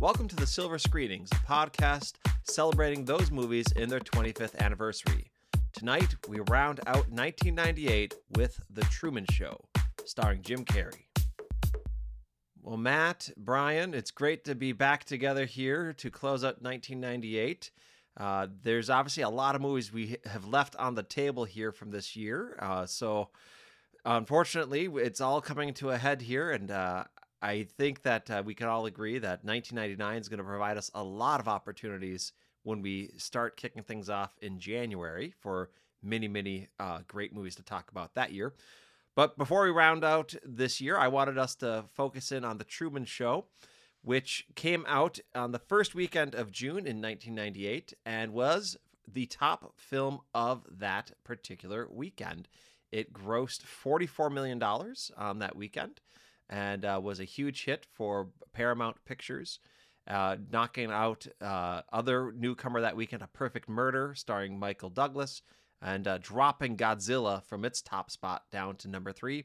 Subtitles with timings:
[0.00, 2.12] Welcome to the Silver Screenings, podcast
[2.44, 5.32] celebrating those movies in their 25th anniversary.
[5.72, 9.58] Tonight, we round out 1998 with The Truman Show,
[10.04, 11.06] starring Jim Carrey.
[12.62, 17.72] Well, Matt, Bryan, it's great to be back together here to close out 1998.
[18.16, 21.90] Uh, there's obviously a lot of movies we have left on the table here from
[21.90, 22.56] this year.
[22.60, 23.30] Uh, so,
[24.04, 27.02] unfortunately, it's all coming to a head here, and uh,
[27.40, 30.90] I think that uh, we can all agree that 1999 is going to provide us
[30.94, 32.32] a lot of opportunities
[32.64, 35.70] when we start kicking things off in January for
[36.02, 38.54] many, many uh, great movies to talk about that year.
[39.14, 42.64] But before we round out this year, I wanted us to focus in on The
[42.64, 43.46] Truman Show,
[44.02, 48.76] which came out on the first weekend of June in 1998 and was
[49.12, 52.48] the top film of that particular weekend.
[52.92, 56.00] It grossed $44 million on that weekend
[56.48, 59.58] and uh, was a huge hit for Paramount Pictures,
[60.06, 65.42] uh, knocking out uh, other newcomer that weekend, A Perfect Murder, starring Michael Douglas,
[65.82, 69.44] and uh, dropping Godzilla from its top spot down to number three.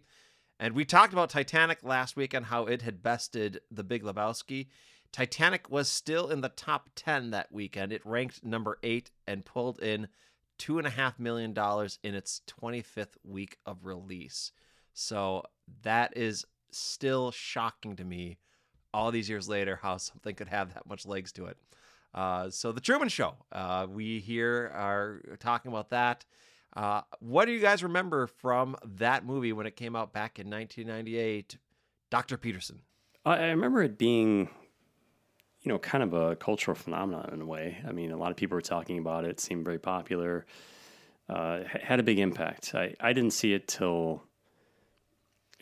[0.59, 4.67] And we talked about Titanic last week and how it had bested The Big Lebowski.
[5.11, 7.91] Titanic was still in the top 10 that weekend.
[7.91, 10.07] It ranked number eight and pulled in
[10.59, 11.55] $2.5 million
[12.03, 14.51] in its 25th week of release.
[14.93, 15.43] So
[15.83, 18.37] that is still shocking to me
[18.93, 21.57] all these years later how something could have that much legs to it.
[22.13, 26.25] Uh, so the Truman Show, uh, we here are talking about that.
[26.75, 30.49] Uh, what do you guys remember from that movie when it came out back in
[30.49, 31.57] 1998?
[32.09, 32.37] Dr.
[32.37, 32.81] Peterson.
[33.25, 34.49] I remember it being,
[35.61, 37.77] you know, kind of a cultural phenomenon in a way.
[37.87, 40.45] I mean, a lot of people were talking about it, seemed very popular,
[41.29, 42.75] uh, had a big impact.
[42.75, 44.23] I, I didn't see it till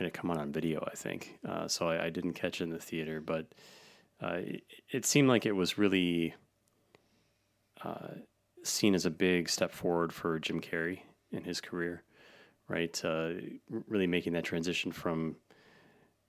[0.02, 1.38] it had come out on video, I think.
[1.48, 3.46] Uh, so I, I, didn't catch it in the theater, but
[4.22, 6.34] uh, it, it, seemed like it was really
[7.84, 8.16] uh,
[8.64, 11.02] seen as a big step forward for Jim Carrey
[11.32, 12.04] in his career,
[12.68, 13.00] right?
[13.06, 13.34] Uh,
[13.88, 15.36] really making that transition from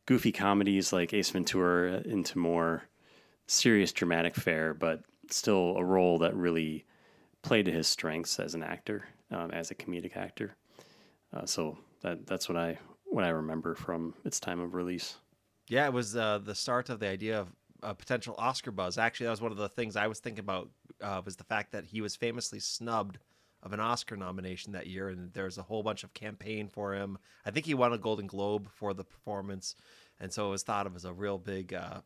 [0.07, 2.85] goofy comedies like Ace Ventura into more
[3.47, 6.85] serious dramatic fare, but still a role that really
[7.43, 10.57] played to his strengths as an actor, um, as a comedic actor.
[11.35, 12.79] Uh, so that that's what I
[13.13, 15.17] what I remember from its time of release.
[15.69, 17.49] Yeah, it was uh, the start of the idea of
[17.83, 18.99] a potential Oscar buzz.
[18.99, 21.73] Actually, that was one of the things I was thinking about uh, was the fact
[21.73, 23.19] that he was famously snubbed
[23.63, 26.95] of an Oscar nomination that year, and there was a whole bunch of campaign for
[26.95, 27.19] him.
[27.47, 29.77] I think he won a Golden Globe for the performance,
[30.19, 32.01] and so it was thought of as a real big uh,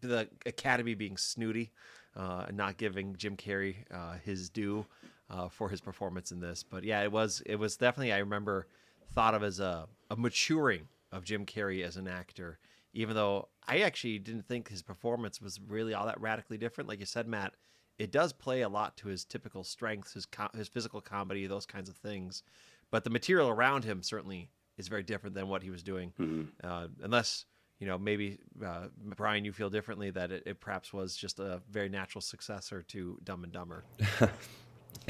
[0.00, 1.72] the Academy being snooty
[2.16, 4.84] uh, and not giving Jim Carrey uh, his due
[5.30, 6.62] uh, for his performance in this.
[6.62, 8.66] But yeah, it was it was definitely I remember
[9.14, 12.58] thought of as a, a maturing of Jim Carrey as an actor,
[12.92, 16.88] even though I actually didn't think his performance was really all that radically different.
[16.88, 17.54] Like you said, Matt,
[17.98, 21.66] it does play a lot to his typical strengths, his co- his physical comedy, those
[21.66, 22.42] kinds of things.
[22.90, 26.44] But the material around him certainly is very different than what he was doing, mm-hmm.
[26.62, 27.44] uh, unless
[27.80, 28.86] you know maybe uh,
[29.16, 33.18] Bryan, you feel differently that it, it perhaps was just a very natural successor to
[33.24, 33.84] Dumb and Dumber.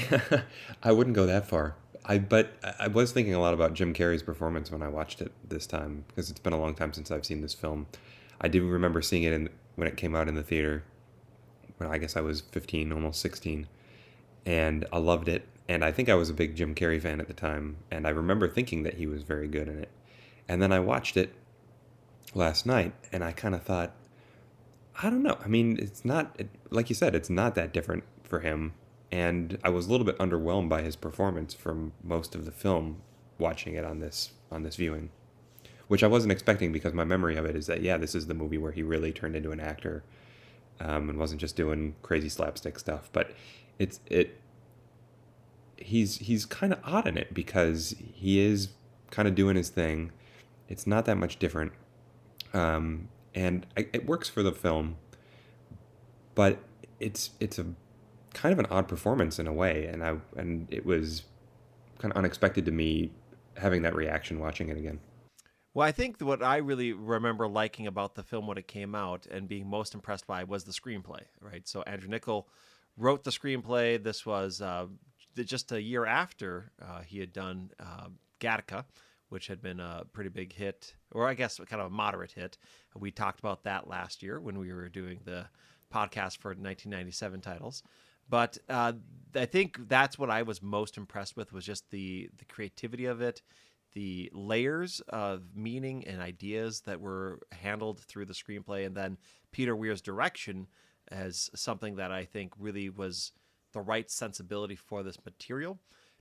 [0.82, 1.76] I wouldn't go that far.
[2.04, 5.32] I but I was thinking a lot about Jim Carrey's performance when I watched it
[5.46, 7.86] this time because it's been a long time since I've seen this film.
[8.40, 10.84] I do remember seeing it in, when it came out in the theater.
[11.76, 13.68] When I guess I was 15, almost 16,
[14.44, 15.46] and I loved it.
[15.68, 18.10] And I think I was a big Jim Carrey fan at the time, and I
[18.10, 19.90] remember thinking that he was very good in it.
[20.48, 21.34] And then I watched it
[22.34, 23.94] last night, and I kind of thought,
[25.02, 25.38] I don't know.
[25.44, 28.72] I mean, it's not like you said, it's not that different for him
[29.10, 33.02] and I was a little bit underwhelmed by his performance from most of the film
[33.38, 35.10] watching it on this on this viewing
[35.86, 38.34] which I wasn't expecting because my memory of it is that yeah this is the
[38.34, 40.02] movie where he really turned into an actor
[40.80, 43.32] um, and wasn't just doing crazy slapstick stuff but
[43.78, 44.40] it's it
[45.76, 48.70] he's he's kind of odd in it because he is
[49.10, 50.12] kind of doing his thing.
[50.68, 51.72] It's not that much different
[52.52, 54.96] um, and I, it works for the film
[56.34, 56.58] but
[57.00, 57.66] it's it's a
[58.38, 61.24] kind of an odd performance in a way, and I and it was
[61.98, 63.10] kind of unexpected to me
[63.56, 65.00] having that reaction watching it again.
[65.74, 69.26] Well, I think what I really remember liking about the film when it came out
[69.26, 71.66] and being most impressed by was the screenplay, right?
[71.68, 72.44] So Andrew Niccol
[72.96, 74.02] wrote the screenplay.
[74.02, 74.86] This was uh,
[75.36, 78.08] just a year after uh, he had done uh,
[78.40, 78.84] Gattaca,
[79.28, 82.56] which had been a pretty big hit, or I guess kind of a moderate hit.
[82.96, 85.46] We talked about that last year when we were doing the
[85.92, 87.82] podcast for 1997 titles.
[88.28, 88.92] But uh,
[89.34, 93.20] I think that's what I was most impressed with was just the the creativity of
[93.20, 93.42] it,
[93.94, 99.16] the layers of meaning and ideas that were handled through the screenplay, and then
[99.52, 100.66] Peter Weir's direction
[101.10, 103.32] as something that I think really was
[103.72, 105.78] the right sensibility for this material.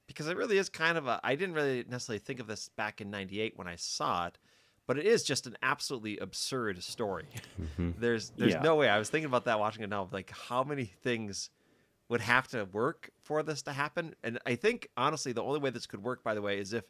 [0.07, 1.19] Because it really is kind of a.
[1.24, 4.38] I didn't really necessarily think of this back in '98 when I saw it,
[4.86, 7.27] but it is just an absolutely absurd story.
[7.77, 8.62] there's there's Yeah.
[8.62, 8.88] no way.
[8.88, 10.07] I was thinking about that watching it now.
[10.10, 11.50] Like how many things
[12.09, 14.15] would have to work for this to happen?
[14.24, 16.86] And I think honestly, the only way this could work, by the way, is if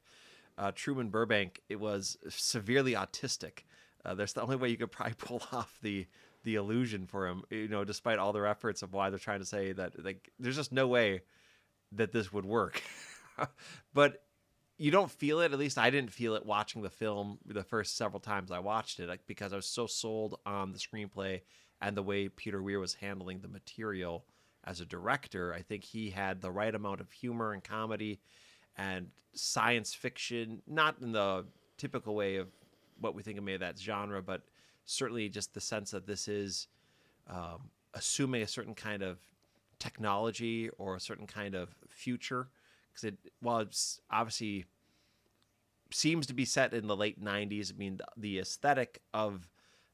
[0.57, 3.59] uh, Truman Burbank it was severely autistic.
[4.05, 6.07] Uh, that's the only way you could probably pull off the
[6.43, 7.43] the illusion for him.
[7.49, 10.55] You know, despite all their efforts of why they're trying to say that, like, there's
[10.55, 11.21] just no way
[11.91, 12.81] that this would work.
[13.93, 14.23] but
[14.77, 15.51] you don't feel it.
[15.51, 18.99] At least I didn't feel it watching the film the first several times I watched
[18.99, 21.41] it, like because I was so sold on the screenplay
[21.81, 24.25] and the way Peter Weir was handling the material
[24.67, 25.53] as a director.
[25.53, 28.19] I think he had the right amount of humor and comedy
[28.77, 31.45] and science fiction, not in the
[31.77, 32.47] typical way of
[32.99, 34.41] what we think of maybe that genre, but
[34.85, 36.67] certainly just the sense that this is
[37.29, 39.19] um, assuming a certain kind of
[39.79, 42.49] technology or a certain kind of future.
[42.89, 44.65] Because it, while it's obviously
[45.91, 49.47] seems to be set in the late 90s, I mean, the, the aesthetic of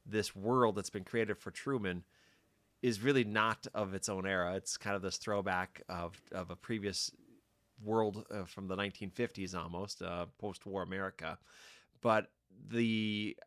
[0.05, 2.03] this world that's been created for Truman
[2.83, 4.56] is really not of its own era.
[4.56, 7.09] It's kind of this throwback of, of a previous
[7.81, 11.39] world uh, from the 1950s almost, uh, post war America.
[12.01, 12.27] But
[12.68, 13.38] the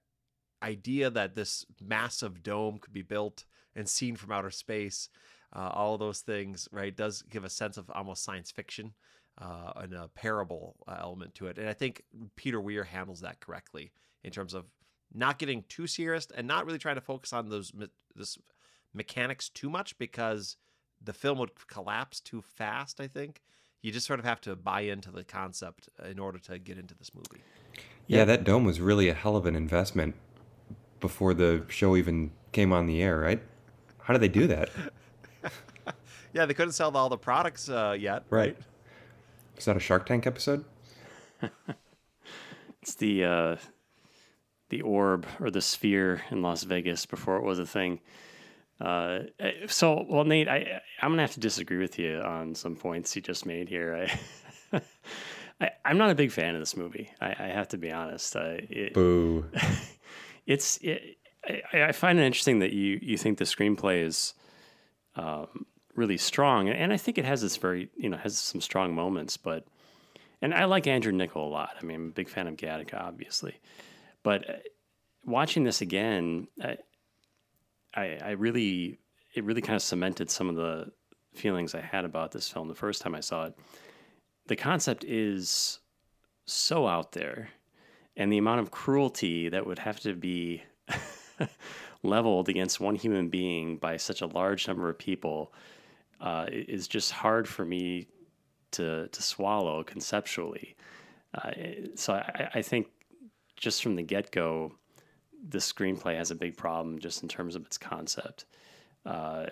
[0.63, 3.45] idea that this massive dome could be built
[3.77, 5.11] and seen from outer space,
[5.55, 8.95] uh, all those things, right, does give a sense of almost science fiction
[9.39, 11.59] uh, and a parable uh, element to it.
[11.59, 12.03] And I think
[12.37, 13.93] Peter Weir handles that correctly
[14.25, 14.65] in terms of
[15.13, 17.71] not getting too serious and not really trying to focus on those
[18.15, 18.39] this
[18.97, 20.57] mechanics too much because
[21.03, 23.01] the film would collapse too fast.
[23.01, 23.43] I think
[23.83, 26.95] you just sort of have to buy into the concept in order to get into
[26.95, 27.45] this movie.
[28.07, 30.15] Yeah, that dome was really a hell of an investment
[31.01, 33.43] before the show even came on the air, right?
[34.03, 34.71] How did they do that?
[36.33, 38.57] Yeah, they couldn't sell all the products uh, yet, right?
[39.57, 40.65] Is that a Shark Tank episode?
[42.83, 43.57] It's the uh,
[44.69, 47.99] the orb or the sphere in Las Vegas before it was a thing.
[48.81, 52.77] Uh, eh, so, well, Nate, I I'm gonna have to disagree with you on some
[52.77, 54.09] points you just made here.
[54.73, 54.81] I,
[55.61, 57.11] I I'm not a big fan of this movie.
[57.21, 58.37] I, I have to be honest.
[58.37, 59.47] I, it, Boo.
[60.47, 61.17] it's it,
[61.73, 64.35] I, I find it interesting that you you think the screenplay is
[65.15, 68.95] um, really strong, and I think it has this very you know has some strong
[68.95, 69.39] moments.
[69.39, 69.65] But
[70.43, 71.77] and I like Andrew Niccol a lot.
[71.81, 73.59] I mean, I'm a big fan of Gattaca, obviously,
[74.23, 74.53] but uh,
[75.25, 76.77] watching this again, I,
[77.97, 78.99] I I really
[79.35, 80.93] it really kind of cemented some of the
[81.35, 83.59] feelings I had about this film the first time I saw it.
[84.47, 85.81] The concept is
[86.47, 87.51] so out there
[88.17, 90.63] and the amount of cruelty that would have to be
[92.03, 95.53] leveled against one human being by such a large number of people
[96.21, 98.07] uh, is just hard for me
[98.73, 100.77] to to swallow conceptually.
[101.35, 101.51] Uh,
[101.95, 102.89] so I, I think
[103.57, 104.73] just from the get go,
[105.49, 108.45] the screenplay has a big problem just in terms of its concept.
[109.05, 109.47] Uh,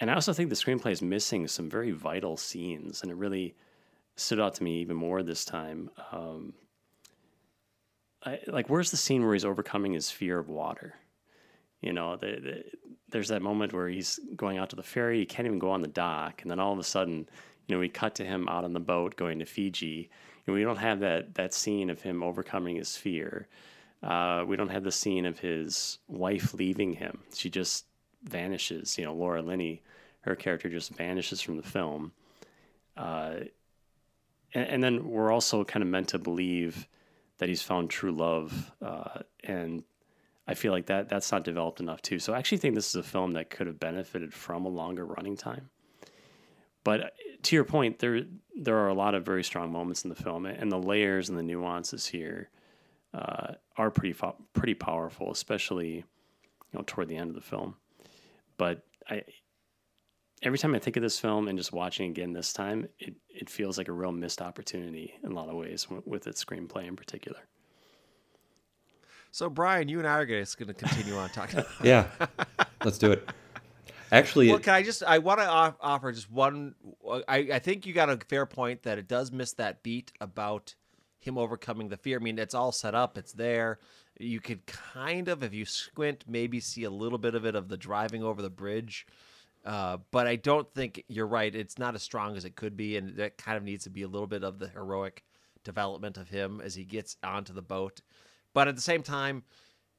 [0.00, 3.54] and I also think the screenplay is missing some very vital scenes, and it really
[4.16, 5.90] stood out to me even more this time.
[6.12, 6.54] Um,
[8.24, 10.94] I, like, where's the scene where he's overcoming his fear of water?
[11.80, 12.64] You know, the, the,
[13.10, 15.20] there's that moment where he's going out to the ferry.
[15.20, 17.28] He can't even go on the dock, and then all of a sudden,
[17.66, 20.10] you know, we cut to him out on the boat going to Fiji.
[20.46, 23.48] And we don't have that that scene of him overcoming his fear.
[24.06, 27.18] Uh, we don't have the scene of his wife leaving him.
[27.34, 27.86] She just
[28.22, 28.96] vanishes.
[28.96, 29.82] You know, Laura Linney,
[30.20, 32.12] her character just vanishes from the film.
[32.96, 33.40] Uh,
[34.54, 36.86] and, and then we're also kind of meant to believe
[37.38, 39.82] that he's found true love, uh, and
[40.46, 42.20] I feel like that that's not developed enough too.
[42.20, 45.04] So I actually think this is a film that could have benefited from a longer
[45.04, 45.68] running time.
[46.84, 47.08] But uh,
[47.42, 48.22] to your point, there
[48.56, 51.36] there are a lot of very strong moments in the film, and the layers and
[51.36, 52.50] the nuances here
[53.14, 56.04] uh, are pretty fo- pretty powerful, especially you
[56.74, 57.74] know toward the end of the film.
[58.56, 59.22] But I
[60.42, 63.48] every time I think of this film and just watching again this time, it, it
[63.48, 66.86] feels like a real missed opportunity in a lot of ways w- with its screenplay
[66.86, 67.38] in particular.
[69.30, 71.62] So, Bryan, you and I are just going to continue on talking.
[71.82, 72.06] Yeah,
[72.84, 73.28] let's do it.
[74.12, 75.02] Actually, well, it- can I just?
[75.02, 76.74] I want to off- offer just one.
[77.28, 80.74] I I think you got a fair point that it does miss that beat about
[81.26, 82.18] him overcoming the fear.
[82.18, 83.18] I mean, it's all set up.
[83.18, 83.78] It's there.
[84.18, 87.68] You could kind of, if you squint, maybe see a little bit of it of
[87.68, 89.06] the driving over the bridge.
[89.64, 91.54] Uh, but I don't think you're right.
[91.54, 94.02] It's not as strong as it could be, and that kind of needs to be
[94.02, 95.24] a little bit of the heroic
[95.64, 98.00] development of him as he gets onto the boat.
[98.54, 99.42] But at the same time,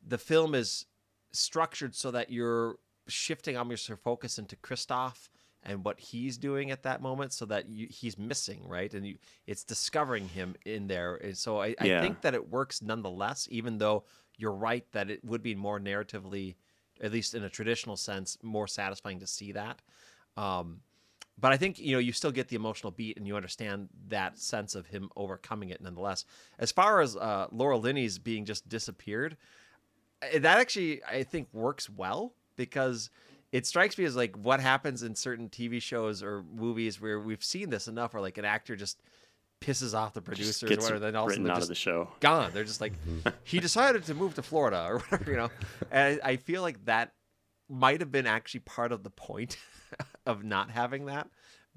[0.06, 0.86] the film is
[1.34, 5.28] structured so that you're shifting almost your focus into Christof
[5.68, 9.18] and what he's doing at that moment so that you, he's missing right and you,
[9.46, 12.00] it's discovering him in there and so I, Yeah.
[12.00, 14.06] I think that it works nonetheless even though
[14.38, 16.56] you're right that it would be more narratively
[17.02, 19.82] at least in a traditional sense more satisfying to see that
[20.38, 20.80] um,
[21.40, 24.40] but I think you know you still get the emotional beat and you understand that
[24.40, 26.26] sense of him overcoming it nonetheless.
[26.58, 29.38] As far as uh, Laura Linney's being just disappeared,
[30.22, 33.10] eh, that actually I think works well because
[33.52, 37.44] it strikes me as like what happens in certain TV shows or movies where we've
[37.44, 39.02] seen this enough, where like an actor just
[39.62, 41.70] pisses off the producers or whatever, then all of a sudden written they're out just
[41.70, 42.10] the show.
[42.20, 42.52] gone.
[42.54, 42.94] They're just like,
[43.44, 45.50] he decided to move to Florida or whatever, you know.
[45.92, 47.14] And I, I feel like that
[47.70, 49.58] might have been actually part of the point
[50.26, 51.30] of not having that.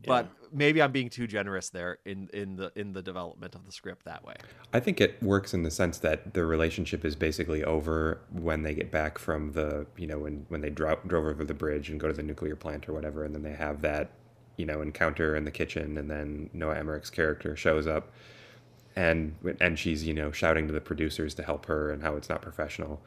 [0.06, 3.72] But maybe I'm being too generous there in, in the in the development of the
[3.72, 4.34] script that way.
[4.72, 8.74] I think it works in the sense that the relationship is basically over when they
[8.74, 12.00] get back from the, you know, when, when they dro- drove over the bridge and
[12.00, 14.10] go to the nuclear plant or whatever, and then they have that,
[14.56, 18.12] you know, encounter in the kitchen, and then Noah Emmerich's character shows up,
[18.96, 22.28] and and she's you know shouting to the producers to help her and how it's
[22.28, 23.00] not professional,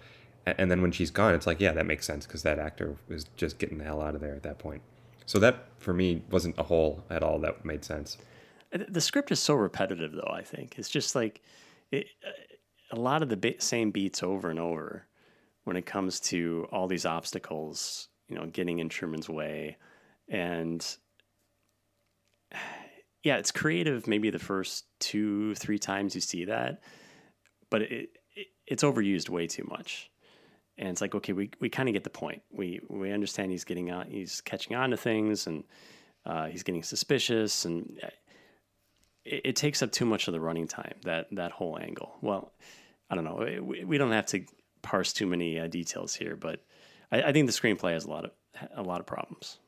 [0.45, 2.95] and, and then when she's gone, it's like yeah, that makes sense because that actor
[3.07, 4.81] was just getting the hell out of there at that point.
[5.25, 8.17] So that for me wasn't a hole at all that made sense.
[8.73, 10.31] Uh, The script is so repetitive, though.
[10.33, 11.41] I think it's just like
[11.91, 12.31] it, uh,
[12.91, 15.07] a lot of the ba- same beats over and over
[15.63, 18.09] when it comes to all these obstacles.
[18.29, 19.77] You know, getting in Truman's way,
[20.29, 20.85] and
[23.23, 24.07] yeah, it's creative.
[24.07, 26.81] Maybe the first two, three times you see that,
[27.69, 30.09] but it, it it's overused way too much.
[30.77, 32.41] And it's like, okay, we, we kind of get the point.
[32.51, 35.63] We we understand he's getting on, he's catching on to things, and
[36.25, 38.07] uh, he's getting suspicious, and uh,
[39.23, 40.95] it, it takes up too much of the running time.
[41.03, 42.15] That that whole angle.
[42.21, 42.51] Well,
[43.09, 43.61] I don't know.
[43.61, 44.43] We, we don't have to
[44.81, 46.59] parse too many uh, details here, but
[47.11, 48.31] I, I think the screenplay has a lot of
[48.75, 49.59] a lot of problems.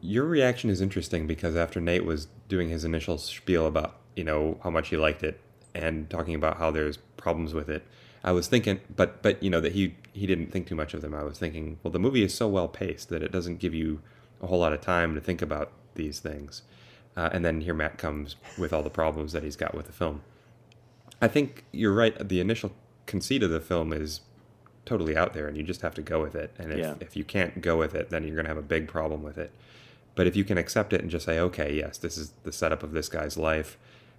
[0.00, 4.58] Your reaction is interesting because after Nate was doing his initial spiel about, you know,
[4.62, 5.40] how much he liked it
[5.74, 7.84] and talking about how there's problems with it,
[8.24, 11.02] I was thinking, but but you know that he he didn't think too much of
[11.02, 11.14] them.
[11.14, 14.00] I was thinking, well, the movie is so well paced that it doesn't give you
[14.40, 16.62] a whole lot of time to think about these things.
[17.16, 19.92] Uh, and then here Matt comes with all the problems that he's got with the
[19.92, 20.22] film.
[21.20, 22.28] I think you're right.
[22.28, 22.72] The initial
[23.06, 24.20] conceit of the film is
[24.86, 26.52] totally out there, and you just have to go with it.
[26.58, 26.94] And if, Yeah.
[27.00, 29.38] if you can't go with it, then you're going to have a big problem with
[29.38, 29.52] it.
[30.14, 32.82] But if you can accept it and just say, okay, yes, this is the setup
[32.82, 33.78] of this guy's life,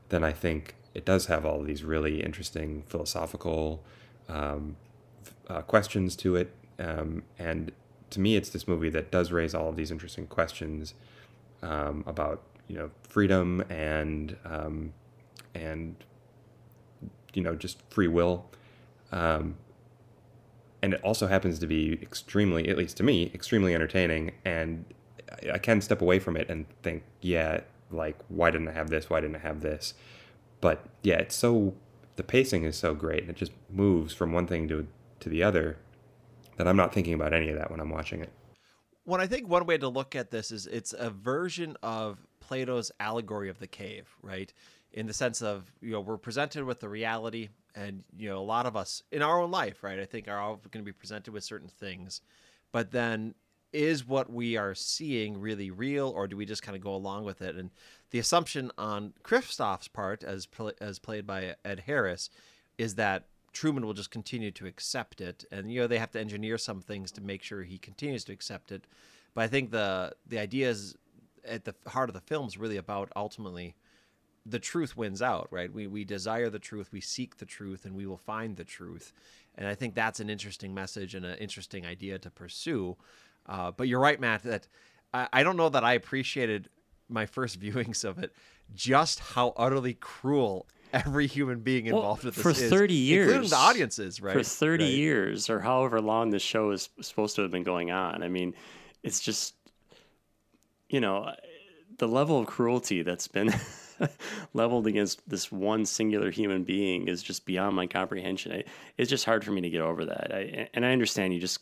[0.09, 3.83] then I think it does have all these really interesting philosophical
[4.29, 4.75] um,
[5.47, 6.51] uh, questions to it.
[6.79, 7.71] Um, and
[8.11, 10.93] to me, it's this movie that does raise all of these interesting questions
[11.61, 14.93] um, about you know freedom and um,
[15.55, 15.95] and
[17.33, 18.45] you know just free will.
[19.11, 19.55] Um,
[20.81, 24.31] and it also happens to be extremely, at least to me, extremely entertaining.
[24.43, 24.83] And
[25.31, 27.61] I- I can step away from it and think, yeah,
[27.93, 29.09] like why didn't I have this?
[29.09, 29.93] Why didn't I have this?
[30.61, 31.75] But yeah, it's so
[32.15, 34.87] the pacing is so great, and it just moves from one thing to
[35.19, 35.77] to the other
[36.57, 38.31] that I'm not thinking about any of that when I'm watching it.
[39.05, 42.91] Well, I think one way to look at this is it's a version of Plato's
[42.99, 44.53] allegory of the cave, right?
[44.91, 48.43] In the sense of, you know, we're presented with the reality, and, you know, a
[48.43, 50.93] lot of us in our own life, right, I think are all going to be
[50.93, 52.21] presented with certain things.
[52.71, 53.33] But then
[53.73, 57.25] is what we are seeing really real, or do we just kind of go along
[57.25, 57.55] with it?
[57.55, 57.71] And
[58.11, 62.29] the assumption on Christof's part, as, pl- as played by Ed Harris,
[62.77, 66.19] is that Truman will just continue to accept it, and you know they have to
[66.19, 68.85] engineer some things to make sure he continues to accept it.
[69.35, 70.95] But I think the the idea is
[71.45, 73.75] at the heart of the film is really about ultimately
[74.45, 75.71] the truth wins out, right?
[75.71, 79.13] We we desire the truth, we seek the truth, and we will find the truth.
[79.55, 82.97] And I think that's an interesting message and an interesting idea to pursue.
[83.47, 84.43] Uh, but you're right, Matt.
[84.43, 84.67] That
[85.13, 86.69] I, I don't know that I appreciated
[87.09, 88.33] my first viewings of it,
[88.73, 93.27] just how utterly cruel every human being Well, involved with this for is, 30 years
[93.27, 94.33] including the audiences, right?
[94.37, 94.93] for 30 Right.
[94.93, 98.21] years or however long this show is supposed to have been going on.
[98.23, 98.53] I mean,
[99.01, 99.55] it's just,
[100.89, 101.31] you know,
[101.97, 103.53] the level of cruelty that's been
[104.53, 108.51] leveled against this one singular human being is just beyond my comprehension.
[108.51, 108.63] I,
[108.97, 110.33] it's just hard for me to get over that.
[110.33, 111.59] I, and I understand you just,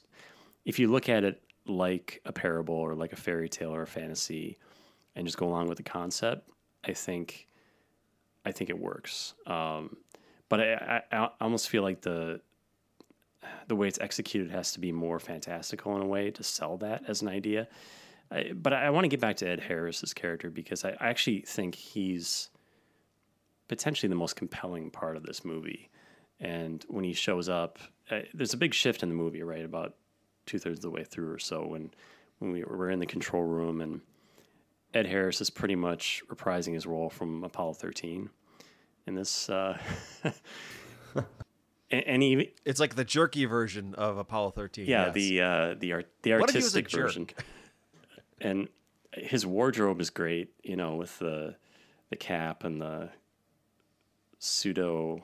[0.65, 3.87] if you look at it like a parable or like a fairy tale or a
[3.87, 4.57] fantasy
[5.15, 6.49] and just go along with the concept,
[6.83, 7.47] I think
[8.45, 9.33] I think it works.
[9.45, 9.97] Um,
[10.49, 12.41] but I, I, I almost feel like the
[13.67, 17.03] the way it's executed has to be more fantastical in a way to sell that
[17.07, 17.67] as an idea.
[18.29, 21.41] I, but I, want to get back to Ed Harris's character because I, I actually
[21.41, 22.49] think he's
[23.67, 25.89] potentially the most compelling part of this movie.
[26.39, 29.65] And when he shows up, uh, there's a big shift in the movie, right?
[29.65, 29.95] About
[30.45, 31.91] two thirds of the way through or so, when
[32.39, 34.01] when we were in the control room, and
[34.93, 38.29] Ed Harris is pretty much reprising his role from Apollo 13
[39.07, 39.49] in this.
[39.49, 39.77] Uh,
[41.13, 44.85] and, and he, It's like the jerky version of Apollo 13.
[44.85, 45.13] yeah, yes.
[45.13, 47.27] the uh, the art the What if he was a artistic version,
[48.39, 48.67] and
[49.13, 50.49] his wardrobe is great.
[50.63, 51.55] You know, with the
[52.09, 53.09] the cap and the
[54.39, 55.23] pseudo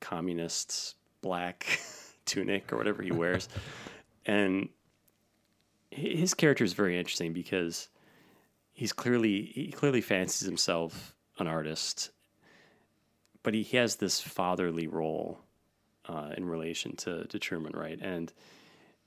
[0.00, 1.80] communist black
[2.26, 3.48] tunic or whatever he wears,
[4.26, 4.68] and
[5.90, 7.88] his character is very interesting because
[8.72, 12.10] he's clearly he clearly fancies himself an artist,
[13.42, 15.40] but he has this fatherly role
[16.06, 17.98] uh, in relation to, to Truman, right?
[18.00, 18.32] And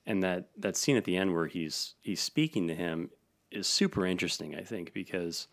[0.05, 3.09] and that that scene at the end where he's he's speaking to him
[3.51, 5.47] is super interesting, I think, because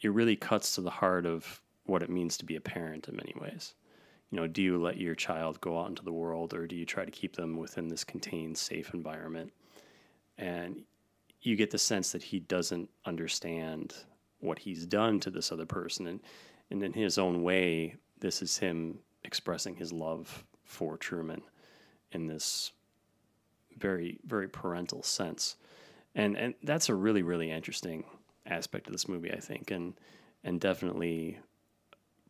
[0.00, 3.16] it really cuts to the heart of what it means to be a parent in
[3.16, 3.74] many ways.
[4.30, 6.86] You know, do you let your child go out into the world, or do you
[6.86, 9.52] try to keep them within this contained, safe environment?
[10.38, 10.82] And
[11.42, 13.94] you get the sense that he doesn't understand
[14.40, 16.20] what he's done to this other person, and
[16.70, 21.42] and in his own way, this is him expressing his love for Truman
[22.12, 22.72] in this
[23.76, 25.56] very very parental sense
[26.14, 28.04] and and that's a really really interesting
[28.46, 29.94] aspect of this movie i think and
[30.44, 31.38] and definitely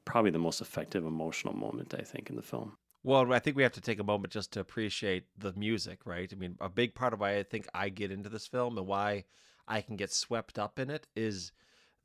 [0.05, 3.63] probably the most effective emotional moment i think in the film Well, I think we
[3.63, 6.33] have to take a moment just to appreciate the music, right?
[6.33, 8.87] I mean, a big part of why I think I get into this film and
[8.87, 9.25] why
[9.69, 11.53] I can get swept up in it is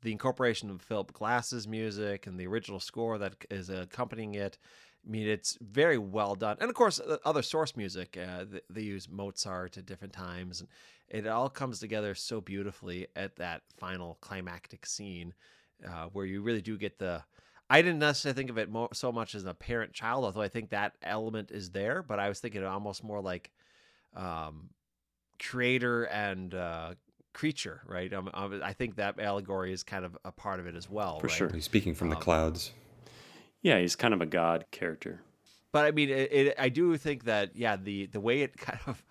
[0.02, 4.58] the incorporation of Philip Glass's music and the original score that is accompanying it.
[5.06, 8.18] I mean, it's very well done, and of course, other source music.
[8.18, 10.68] Uh, th- they use Mozart at different times, and
[11.08, 15.32] it all comes together so beautifully at that final climactic scene,
[15.88, 17.24] uh, where you really do get the.
[17.70, 20.70] I didn't necessarily think of it mo- so much as a parent-child, although I think
[20.70, 22.02] that element is there.
[22.02, 23.50] But I was thinking almost more like
[24.16, 24.70] um,
[25.38, 26.94] creator and uh,
[27.32, 28.12] creature, right?
[28.12, 31.20] Um, um, I think that allegory is kind of a part of it as well.
[31.20, 31.36] For right?
[31.36, 31.48] sure.
[31.48, 32.72] He's speaking from the clouds.
[33.62, 35.20] yeah he's kind of a god character
[35.72, 38.80] But I mean, it, it, I do think that yeah, the the way it kind
[38.86, 39.04] of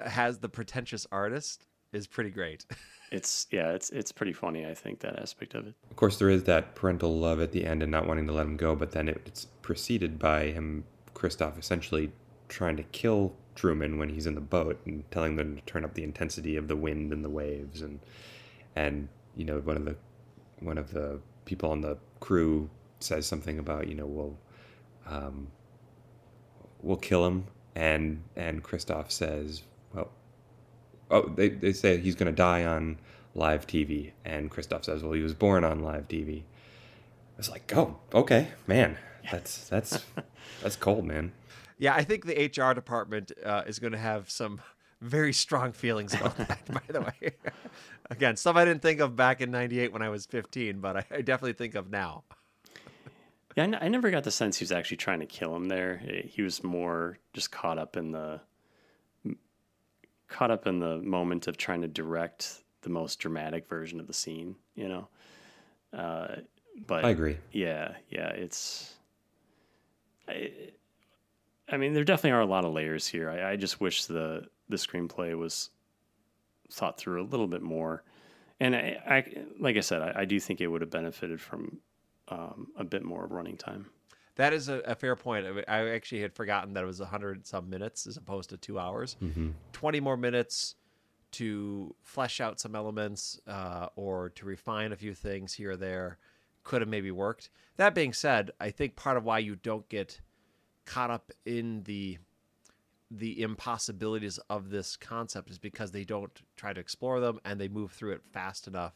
[0.00, 2.64] has the pretentious artist is pretty great.
[3.12, 5.74] it's yeah it's it's pretty funny i think that aspect of it.
[5.90, 8.46] Of course, there is that parental love at the end and not wanting to let
[8.46, 12.10] him go, but then it, it's preceded by him, Christof, essentially
[12.48, 15.94] trying to kill Truman when he's in the boat and telling them to turn up
[15.94, 18.00] the intensity of the wind and the waves and
[18.74, 19.96] and you know one of the
[20.60, 22.70] one of the people on the crew
[23.00, 24.38] says something about you know we'll
[25.06, 25.48] um,
[26.80, 27.46] we'll kill him.
[27.74, 29.62] And and Christof says
[31.12, 32.98] oh they, they say he's going to die on
[33.34, 36.42] live TV and Christof says well he was born on live TV
[37.38, 38.98] it's like oh okay man.
[39.30, 40.04] That's that's
[40.62, 41.32] that's cold man.
[41.78, 44.60] Yeah, I think the HR department uh, is going to have some
[45.00, 46.60] very strong feelings about that.
[46.72, 47.32] by the way,
[48.10, 51.04] again, stuff I didn't think of back in '98 when I was 15, but I,
[51.10, 52.22] I definitely think of now.
[53.56, 55.66] yeah I, n- I never got the sense he was actually trying to kill him
[55.66, 55.96] there.
[56.26, 58.40] He was more just caught up in the
[60.32, 64.12] caught up in the moment of trying to direct the most dramatic version of the
[64.12, 65.08] scene you know
[65.92, 66.36] uh,
[66.86, 68.94] but I agree Yeah, yeah, it's.
[70.28, 70.50] I,
[71.68, 73.30] I mean, there definitely are a lot of layers here.
[73.30, 75.70] I, I just wish the the screenplay was
[76.70, 78.04] thought through a little bit more,
[78.60, 81.78] and I, I like I said, I, I do think it would have benefited from
[82.28, 83.86] um, a bit more of running time.
[84.36, 85.46] That is a, a fair point.
[85.46, 88.78] I I actually had forgotten that it was 100 some minutes as opposed to two
[88.78, 89.16] hours.
[89.72, 90.76] 20 more minutes
[91.32, 96.18] to flesh out some elements uh, or to refine a few things here or there
[96.62, 97.50] could have maybe worked.
[97.76, 100.20] That being said, I think part of why you don't get
[100.84, 102.18] caught up in the
[103.14, 107.68] the impossibilities of this concept is because they don't try to explore them and they
[107.68, 108.94] move through it fast enough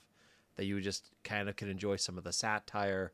[0.57, 3.13] that you just kind of can enjoy some of the satire,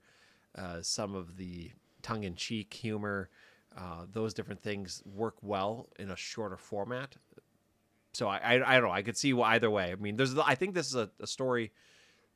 [0.57, 3.31] uh, some of the tongue-in-cheek humor.
[3.77, 7.17] Uh, those different things work well in a shorter format.
[8.13, 8.91] So I, I, I don't know.
[8.91, 9.93] I could see either way.
[9.93, 11.73] I mean, there's I think this is a, a story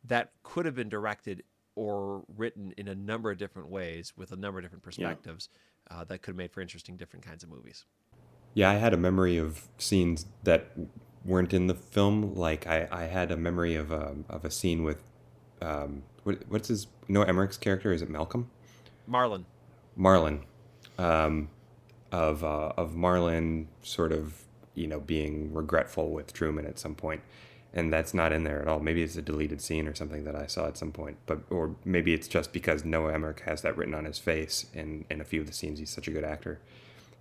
[0.04, 1.42] that could have been directed
[1.74, 5.50] or written in a number of different ways with a number of different perspectives
[5.90, 7.84] uh, that could have made for interesting different kinds of movies.
[8.54, 10.70] Yeah, I had a memory of scenes that
[11.26, 12.34] weren't in the film.
[12.34, 15.02] Like I, I had a memory of a of a scene with,
[15.60, 17.92] um, what, what's his Noah Emmerich's character?
[17.92, 18.50] Is it Malcolm?
[19.06, 19.44] Marlon.
[19.98, 20.40] Marlon,
[20.98, 21.48] um,
[22.12, 24.42] of uh, of Marlon sort of
[24.74, 27.22] you know being regretful with Truman at some point,
[27.72, 28.80] and that's not in there at all.
[28.80, 31.74] Maybe it's a deleted scene or something that I saw at some point, but or
[31.84, 35.24] maybe it's just because Noah Emmerich has that written on his face in in a
[35.24, 35.78] few of the scenes.
[35.78, 36.60] He's such a good actor.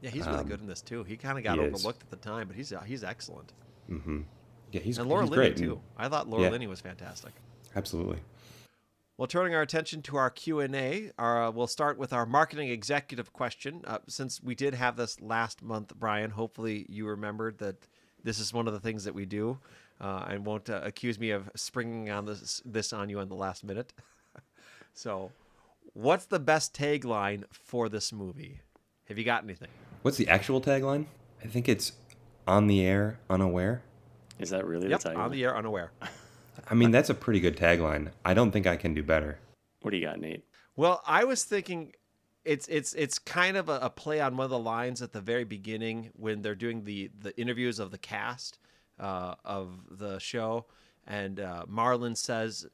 [0.02, 1.04] Yeah, he's really Um, good in this too.
[1.04, 1.74] He kind of got he is.
[1.74, 3.54] overlooked at the time, but he's uh, he's excellent.
[3.90, 4.22] Mm-hmm.
[4.72, 5.58] Yeah, he's and Laura he's Linney great.
[5.58, 5.80] too.
[5.98, 6.50] I thought Laura Yeah.
[6.50, 7.32] Linney was fantastic.
[7.76, 8.20] Absolutely.
[9.18, 12.26] Well, turning our attention to our Q and A, our, uh, we'll start with our
[12.26, 13.82] marketing executive question.
[13.88, 17.88] Uh, since we did have this last month, Bryan, hopefully you remembered that
[18.26, 19.58] this is one of the things that we do,
[20.02, 23.36] uh, and won't uh, accuse me of springing on this this on you on the
[23.36, 23.94] last minute.
[24.94, 25.32] so,
[25.94, 28.60] what's the best tagline for this movie?
[29.08, 29.70] Have you got anything?
[30.02, 31.06] What's the actual tagline?
[31.42, 31.94] I think it's
[32.46, 33.82] on the air, unaware.
[34.40, 35.18] Is that really Yep, the tagline?
[35.18, 35.92] on the air, unaware.
[36.68, 38.12] I mean, that's a pretty good tagline.
[38.24, 39.40] I don't think I can do better.
[39.82, 40.44] What do you got, Nate?
[40.76, 41.94] Well, I was thinking
[42.44, 45.22] it's it's it's kind of a, a play on one of the lines at the
[45.22, 48.60] very beginning when they're doing the the interviews of the cast
[49.00, 50.66] uh, of the show,
[51.08, 52.68] and uh, Marlon says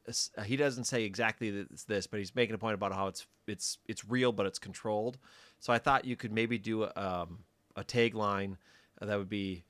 [0.46, 3.78] he doesn't say exactly this, this, but he's making a point about how it's it's
[3.88, 5.18] it's real, but it's controlled.
[5.60, 7.40] So I thought you could maybe do a, um,
[7.76, 8.58] a tagline
[9.00, 9.64] that would be,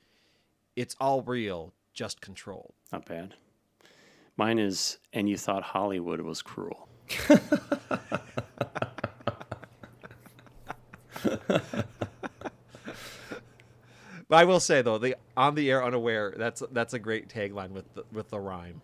[0.75, 3.35] "It's all real, just controlled." Not bad.
[4.41, 6.89] Mine is, and you thought Hollywood was cruel.
[14.31, 17.69] But I will say though, the on the air unaware that's that's a great tagline
[17.69, 18.81] with the, with the rhyme.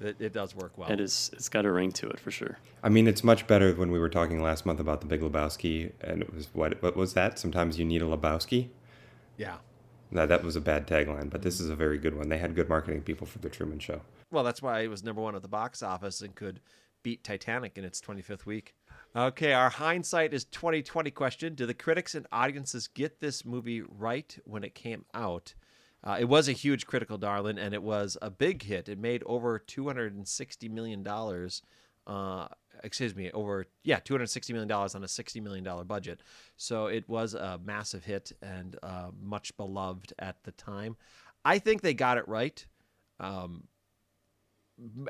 [0.00, 0.90] It, it does work well.
[0.90, 1.30] It is.
[1.34, 2.58] It's got a ring to it for sure.
[2.82, 5.92] I mean, it's much better when we were talking last month about the Big Lebowski,
[6.00, 7.38] and it was what what was that?
[7.38, 8.70] Sometimes you need a Lebowski.
[9.36, 9.58] Yeah.
[10.10, 12.28] That that was a bad tagline, but this is a very good one.
[12.28, 14.00] They had good marketing people for the Truman Show.
[14.30, 16.60] Well, that's why it was number one at the box office and could
[17.02, 18.74] beat Titanic in its 25th week.
[19.14, 24.36] Okay, our hindsight is 2020 question: Do the critics and audiences get this movie right
[24.44, 25.54] when it came out?
[26.02, 28.88] Uh, it was a huge critical darling, and it was a big hit.
[28.88, 31.62] It made over 260 million dollars.
[32.06, 32.46] Uh,
[32.84, 36.22] excuse me, over yeah, 260 million dollars on a 60 million dollar budget.
[36.56, 40.96] So it was a massive hit and uh, much beloved at the time.
[41.44, 42.64] I think they got it right.
[43.18, 43.64] Um,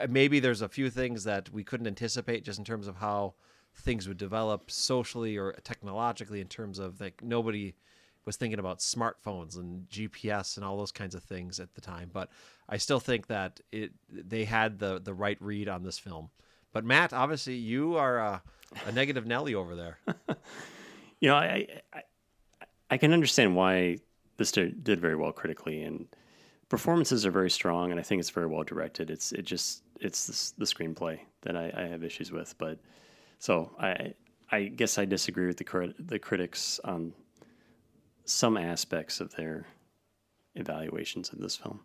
[0.09, 3.35] maybe there's a few things that we couldn't anticipate just in terms of how
[3.75, 7.75] things would develop socially or technologically in terms of like nobody
[8.25, 12.11] was thinking about smartphones and GPS and all those kinds of things at the time.
[12.13, 12.31] But
[12.69, 16.31] I still think that it they had the the right read on this film.
[16.73, 18.43] But Matt obviously you are a,
[18.87, 19.99] a negative Nelly over there.
[21.19, 22.03] You know, I, I
[22.91, 23.99] I can understand why
[24.37, 26.07] this did, very well critically, and
[26.69, 29.11] performances are very strong, and I think it's very well directed.
[29.11, 32.79] It's it just it's the, the screenplay that I, I have issues with, but
[33.39, 34.15] so I
[34.51, 37.13] I guess I disagree with the crit, the critics on
[38.25, 39.67] some aspects of their
[40.55, 41.81] evaluations of this film.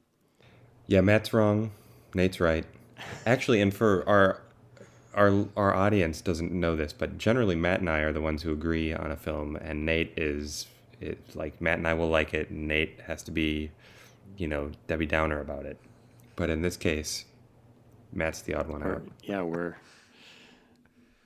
[0.87, 1.71] Yeah, Matt's wrong.
[2.13, 2.65] Nate's right.
[3.25, 4.41] Actually, and for our
[5.13, 8.51] our our audience doesn't know this, but generally Matt and I are the ones who
[8.51, 10.67] agree on a film, and Nate is
[10.99, 13.71] it like Matt and I will like it, and Nate has to be,
[14.37, 15.79] you know, Debbie Downer about it.
[16.35, 17.25] But in this case,
[18.13, 19.03] Matt's the odd one We're, out.
[19.23, 19.75] yeah, we're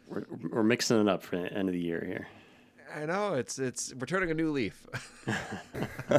[0.07, 2.27] we're we're mixing it up for the end of the year here.
[2.93, 4.85] I know it's it's we're turning a new leaf.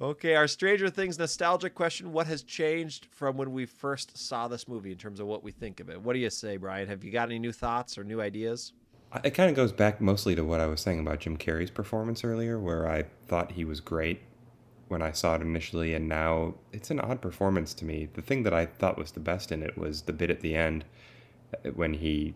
[0.00, 4.68] okay, our Stranger Things nostalgic question: What has changed from when we first saw this
[4.68, 6.00] movie in terms of what we think of it?
[6.00, 6.88] What do you say, Bryan?
[6.88, 8.72] Have you got any new thoughts or new ideas?
[9.24, 12.24] It kind of goes back mostly to what I was saying about Jim Carrey's performance
[12.24, 14.22] earlier, where I thought he was great
[14.92, 18.08] when I saw it initially, and now it's an odd performance to me.
[18.12, 20.54] The thing that I thought was the best in it was the bit at the
[20.54, 20.84] end
[21.54, 22.34] uh, when he,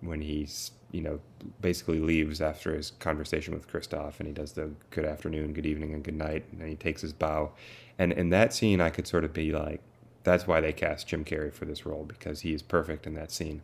[0.00, 1.18] when he's you know
[1.60, 5.92] basically leaves after his conversation with Christof, and he does the good afternoon, good evening,
[5.92, 7.50] and good night, and he takes his bow,
[7.98, 9.82] and in that scene I could sort of be like,
[10.22, 13.32] that's why they cast Jim Carrey for this role because he is perfect in that
[13.32, 13.62] scene.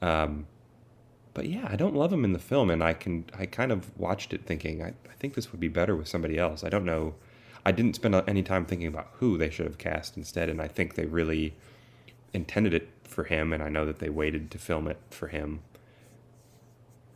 [0.00, 0.46] Um,
[1.34, 3.96] but yeah, I don't love him in the film, and I can I kind of
[3.98, 6.64] watched it thinking I, I think this would be better with somebody else.
[6.64, 7.14] I don't know.
[7.68, 10.68] I didn't spend any time thinking about who they should have cast instead, and I
[10.68, 11.54] think they really
[12.32, 15.60] intended it for him, and I know that they waited to film it for him.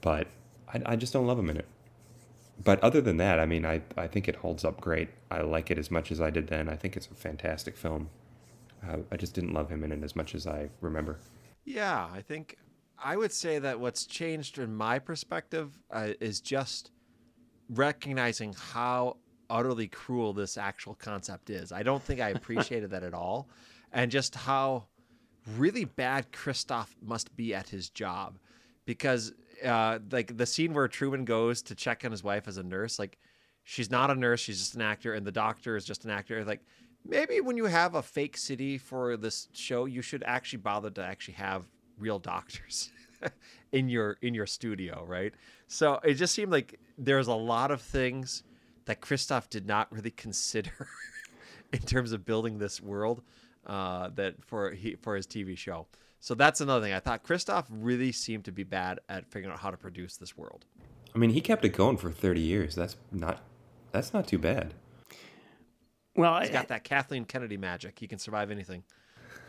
[0.02, 0.26] But
[0.68, 1.64] I, I just don't love him in it.
[2.62, 5.08] But other than that, I mean, I, I think it holds up great.
[5.30, 6.68] I like it as much as I did then.
[6.68, 8.10] I think it's a fantastic film.
[8.86, 11.18] Uh, I just didn't love him in it as much as I remember.
[11.64, 12.58] Yeah, I think
[13.02, 16.90] I would say that what's changed in my perspective uh, is just
[17.70, 19.16] recognizing how
[19.52, 21.70] utterly cruel this actual concept is.
[21.70, 23.48] I don't think I appreciated that at all,
[23.92, 24.86] and just how
[25.56, 28.38] really bad Christof must be at his job,
[28.86, 29.32] because
[29.64, 32.98] uh, like the scene where Truman goes to check on his wife as a nurse,
[32.98, 33.18] like
[33.62, 36.44] she's not a nurse, she's just an actor, and the doctor is just an actor.
[36.44, 36.64] Like
[37.06, 41.04] maybe when you have a fake city for this show, you should actually bother to
[41.04, 41.66] actually have
[41.98, 42.90] real doctors
[43.72, 45.34] in your in your studio, right?
[45.66, 48.42] So it just seemed like there's a lot of things
[48.86, 50.88] that Christof did not really consider
[51.72, 53.22] in terms of building this world
[53.66, 55.86] uh, that for he for his TV show.
[56.20, 56.92] So that's another thing.
[56.92, 60.36] I thought Christof really seemed to be bad at figuring out how to produce this
[60.36, 60.66] world.
[61.14, 62.74] I mean, he kept it going for 30 years.
[62.76, 63.42] That's not
[63.90, 64.74] that's not too bad.
[66.14, 67.98] Well, He's I, got that Kathleen Kennedy magic.
[67.98, 68.84] He can survive anything.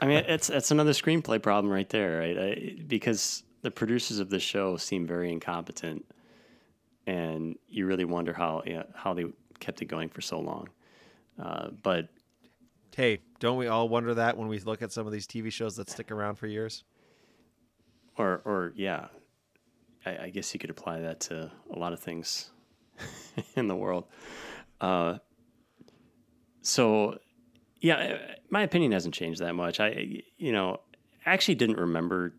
[0.02, 2.38] I mean, it's it's another screenplay problem right there, right?
[2.38, 6.06] I, because the producers of the show seem very incompetent,
[7.06, 8.64] and you really wonder how
[8.96, 9.26] how they
[9.60, 10.70] kept it going for so long.
[11.42, 12.10] Uh, but
[12.96, 15.76] Hey, don't we all wonder that when we look at some of these TV shows
[15.78, 16.84] that stick around for years?
[18.18, 19.08] or or yeah,
[20.06, 22.52] I, I guess you could apply that to a lot of things
[23.56, 24.06] in the world.
[24.82, 25.18] Uh,
[26.62, 27.18] so
[27.82, 28.18] yeah,
[28.50, 29.80] my opinion hasn't changed that much.
[29.80, 30.82] I you know
[31.26, 32.34] actually didn't remember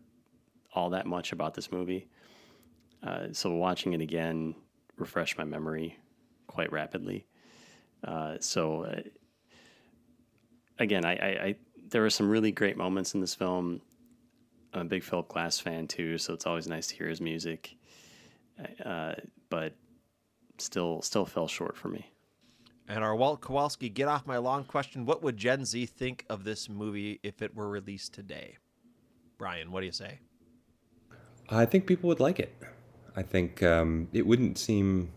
[0.73, 2.07] all that much about this movie,
[3.03, 4.55] uh, so watching it again
[4.97, 5.97] refreshed my memory
[6.47, 7.25] quite rapidly.
[8.03, 9.01] Uh, so uh,
[10.79, 11.55] again, I, I, I
[11.89, 13.81] there were some really great moments in this film.
[14.73, 17.75] I'm a big Philip Glass fan too, so it's always nice to hear his music.
[18.83, 19.13] Uh,
[19.49, 19.73] but
[20.57, 22.11] still, still fell short for me.
[22.87, 25.05] And our Walt Kowalski, get off my lawn question.
[25.05, 28.57] What would Gen Z think of this movie if it were released today?
[29.37, 30.19] Bryan, what do you say?
[31.49, 32.55] I think people would like it.
[33.15, 35.11] I think um, it wouldn't seem.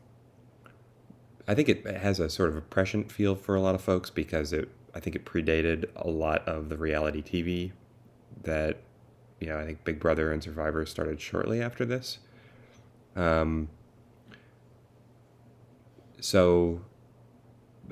[1.47, 4.11] I think it has a sort of a prescient feel for a lot of folks
[4.11, 4.69] because it.
[4.95, 7.73] I think it predated a lot of the reality TV
[8.43, 8.79] that,
[9.39, 12.19] you know, I think Big Brother and Survivor started shortly after this.
[13.17, 13.69] Um.
[16.21, 16.81] So.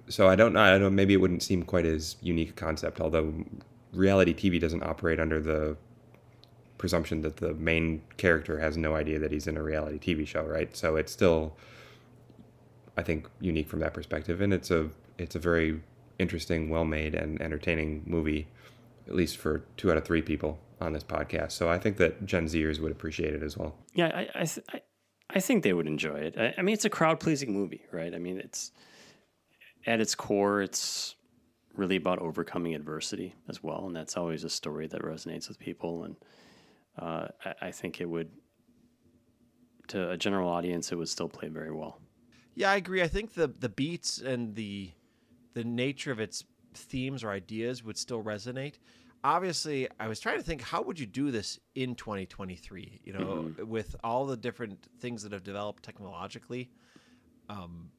[0.09, 0.61] So I don't know.
[0.61, 0.91] I don't know.
[0.91, 3.45] Maybe it wouldn't seem quite as unique a concept, although
[3.93, 5.77] reality TV doesn't operate under the
[6.79, 10.45] presumption that the main character has no idea that he's in a reality TV show,
[10.45, 10.77] right?
[10.77, 11.57] So it's still,
[12.97, 15.81] I think, unique from that perspective, and it's a it's a very
[16.19, 18.49] interesting, well made, and entertaining movie,
[19.07, 21.53] at least for two out of three people on this podcast.
[21.53, 23.75] So I think that Gen Zers would appreciate it as well.
[23.95, 24.81] Yeah, I I, th- I,
[25.31, 26.35] I think they would enjoy it.
[26.39, 28.15] I, I mean, it's a crowd pleasing movie, right?
[28.15, 28.73] I mean, it's
[29.87, 31.15] at its core, it's
[31.75, 36.05] really about overcoming adversity as well, and that's always a story that resonates with people.
[36.05, 36.17] And
[36.99, 38.31] uh, I, I think it would,
[39.89, 42.01] to a general audience, it would still play very well.
[42.55, 43.03] Yeah, I agree.
[43.03, 44.91] I think the the beats and the
[45.53, 48.75] the nature of its themes or ideas would still resonate.
[49.23, 53.53] Obviously, I was trying to think how would you do this in 2023, you know,
[53.65, 56.71] with all the different things that have developed technologically.
[57.49, 57.91] Um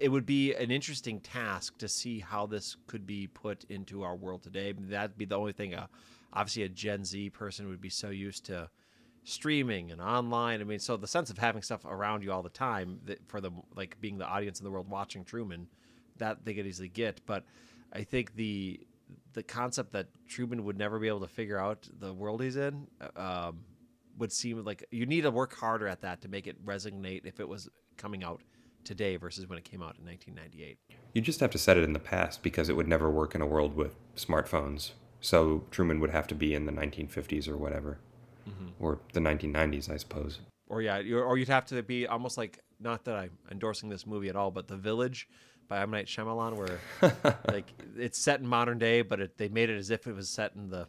[0.00, 4.16] it would be an interesting task to see how this could be put into our
[4.16, 4.74] world today.
[4.78, 5.74] That'd be the only thing.
[5.74, 5.86] Uh,
[6.32, 8.70] obviously, a Gen Z person would be so used to
[9.24, 10.60] streaming and online.
[10.60, 13.40] I mean, so the sense of having stuff around you all the time that for
[13.40, 15.68] them, like being the audience in the world watching Truman,
[16.16, 17.20] that they could easily get.
[17.26, 17.44] But
[17.92, 18.80] I think the
[19.32, 22.86] the concept that Truman would never be able to figure out the world he's in
[23.16, 23.60] um,
[24.18, 27.40] would seem like you need to work harder at that to make it resonate if
[27.40, 28.42] it was coming out
[28.84, 30.78] today versus when it came out in 1998.
[31.14, 33.40] You just have to set it in the past because it would never work in
[33.40, 34.92] a world with smartphones.
[35.20, 37.98] So Truman would have to be in the 1950s or whatever,
[38.78, 40.38] or the 1990s, I suppose.
[40.68, 44.06] Or yeah, you or you'd have to be almost like not that I'm endorsing this
[44.06, 45.28] movie at all, but The Village
[45.66, 49.70] by M Night Shyamalan, where like it's set in modern day, but it, they made
[49.70, 50.86] it as if it was set in the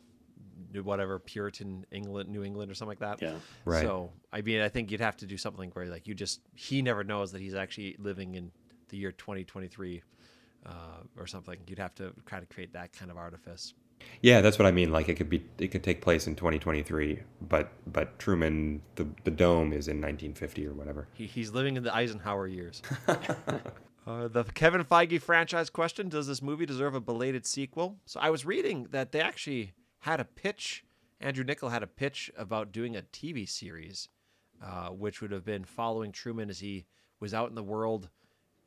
[0.83, 3.21] whatever Puritan England, New England, or something like that.
[3.21, 3.37] Yeah.
[3.65, 3.81] Right.
[3.81, 6.81] So I mean, I think you'd have to do something where like you just he
[6.81, 8.51] never knows that he's actually living in
[8.89, 10.03] the year 2023
[10.65, 10.71] uh,
[11.17, 11.57] or something.
[11.67, 13.73] You'd have to try to create that kind of artifice.
[14.21, 14.91] Yeah, that's what I mean.
[14.91, 19.31] Like it could be, it could take place in 2023, but but Truman, the the
[19.31, 21.07] dome is in 1950 or whatever.
[21.13, 22.81] He, he's living in the Eisenhower years.
[23.07, 27.97] uh, the Kevin Feige franchise question Does this movie deserve a belated sequel?
[28.05, 30.83] So I was reading that they actually had a pitch.
[31.21, 34.07] Andrew Niccol had a pitch about doing a TV series,
[34.63, 36.85] uh, which would have been following Truman as he
[37.19, 38.09] was out in the world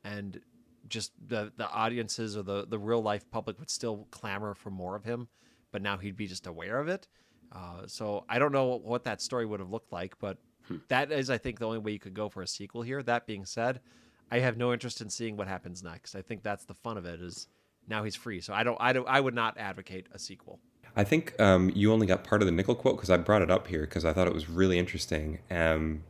[0.05, 0.41] and
[0.89, 4.97] just the, the audiences or the, the real life public would still clamor for more
[4.97, 5.29] of him,
[5.71, 7.09] but now he'd be just aware of it.
[7.53, 10.39] Uh, so I don't know what that story would have looked like, but
[10.89, 13.03] that is, I think, the only way you could go for a sequel here.
[13.03, 13.81] That being said,
[14.31, 16.15] I have no interest in seeing what happens next.
[16.15, 17.21] I think that's the fun of it.
[17.21, 17.49] Is
[17.89, 20.61] now he's free, so I don't, I don't, I would not advocate a sequel.
[20.97, 23.51] I think um, you only got part of the Niccol quote because I brought it
[23.51, 25.39] up here because I thought it was really interesting.
[25.51, 26.05] Um,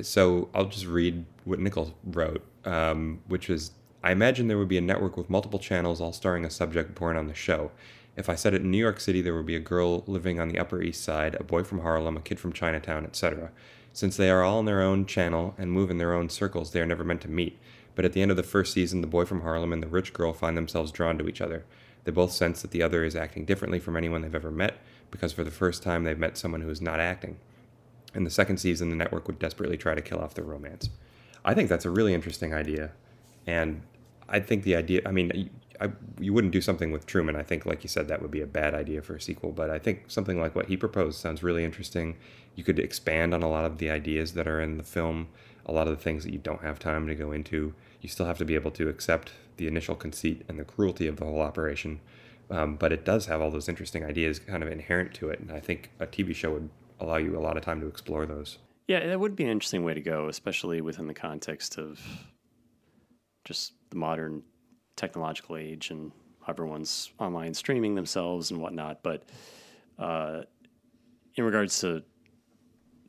[0.00, 4.78] so I'll just read what Niccol wrote, um, which was I imagine there would be
[4.78, 7.70] a network with multiple channels all starring a subject born on the show.
[8.16, 10.48] If I said it in New York City, there would be a girl living on
[10.48, 13.52] the Upper East Side, a boy from Harlem, a kid from Chinatown, etc.
[13.92, 16.80] Since they are all in their own channel and move in their own circles, they
[16.80, 17.58] are never meant to meet.
[17.94, 20.12] But at the end of the first season, the boy from Harlem and the rich
[20.12, 21.64] girl find themselves drawn to each other.
[22.04, 24.78] They both sense that the other is acting differently from anyone they've ever met,
[25.10, 27.38] because for the first time they've met someone who is not acting.
[28.14, 30.90] In the second season, the network would desperately try to kill off their romance.
[31.44, 32.92] I think that's a really interesting idea.
[33.46, 33.82] And
[34.28, 37.34] I think the idea, I mean, I, you wouldn't do something with Truman.
[37.34, 39.50] I think, like you said, that would be a bad idea for a sequel.
[39.50, 42.16] But I think something like what he proposed sounds really interesting.
[42.54, 45.28] You could expand on a lot of the ideas that are in the film,
[45.66, 47.74] a lot of the things that you don't have time to go into.
[48.00, 51.16] You still have to be able to accept the initial conceit and the cruelty of
[51.16, 52.00] the whole operation.
[52.50, 55.40] Um, but it does have all those interesting ideas kind of inherent to it.
[55.40, 58.26] And I think a TV show would allow you a lot of time to explore
[58.26, 58.58] those.
[58.86, 62.00] Yeah, that would be an interesting way to go, especially within the context of
[63.44, 64.42] just the modern
[64.96, 66.12] technological age and
[66.48, 69.02] everyone's online streaming themselves and whatnot.
[69.02, 69.24] But
[69.98, 70.42] uh,
[71.36, 72.02] in regards to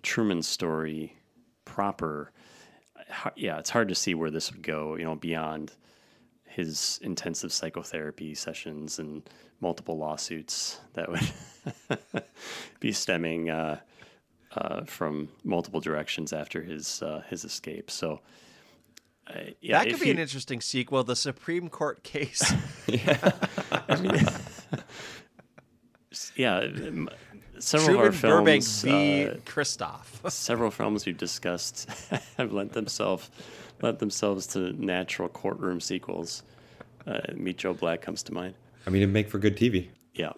[0.02, 1.16] Truman's story
[1.66, 2.32] proper,
[3.36, 5.72] yeah, it's hard to see where this would go, you know, beyond
[6.46, 9.28] his intensive psychotherapy sessions and
[9.60, 12.24] multiple lawsuits that would
[12.80, 13.80] be stemming uh,
[14.56, 17.90] uh, from multiple directions after his uh, his escape.
[17.90, 18.22] So.
[19.28, 21.04] Uh, yeah, that could be you, an interesting sequel.
[21.04, 22.54] The Supreme Court case.
[22.88, 23.32] yeah,
[23.88, 24.26] I mean,
[26.36, 26.68] yeah.
[27.60, 29.26] Several Truman of our films, Burbank v.
[29.26, 30.32] Uh, Christof.
[30.32, 31.90] several films we've discussed
[32.38, 33.30] have lent themselves
[33.82, 36.44] lent themselves to natural courtroom sequels.
[37.06, 38.56] Uh, Meet Joe Black comes to mind.
[38.86, 39.90] I mean, it'd make for good TV.
[40.14, 40.34] Yeah.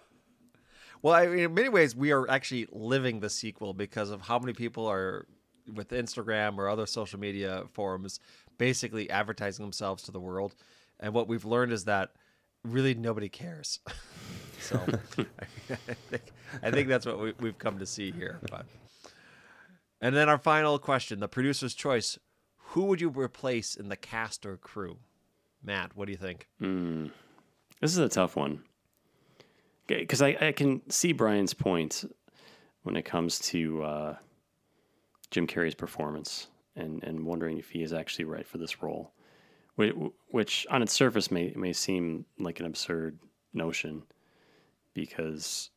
[1.02, 4.38] Well, I mean, in many ways, we are actually living the sequel because of how
[4.38, 5.26] many people are
[5.72, 8.20] with Instagram or other social media forums
[8.58, 10.54] basically advertising themselves to the world.
[11.00, 12.12] And what we've learned is that
[12.64, 13.80] really nobody cares.
[14.60, 15.76] so I,
[16.08, 16.22] think,
[16.62, 18.38] I think that's what we, we've come to see here.
[18.50, 18.66] But
[20.00, 22.18] and then our final question: the producer's choice.
[22.70, 24.98] Who would you replace in the cast or crew?
[25.62, 26.48] Matt, what do you think?
[26.60, 27.10] Mm,
[27.80, 28.62] this is a tough one
[29.86, 32.04] because I, I can see Bryan's point
[32.82, 34.16] when it comes to uh,
[35.30, 39.12] Jim Carrey's performance and, and wondering if he is actually right for this role,
[39.76, 39.94] which,
[40.28, 43.18] which on its surface may, may seem like an absurd
[43.52, 44.02] notion
[44.94, 45.70] because